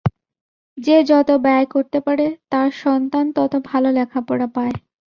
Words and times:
যে 0.77 0.97
যত 1.03 1.29
ব্যয় 1.37 1.65
করতে 1.65 1.99
পারে, 1.99 2.27
তার 2.51 2.69
সন্তান 2.81 3.25
তত 3.35 3.53
ভালো 3.69 3.89
লেখাপড়া 3.91 4.47
পায়। 4.47 4.75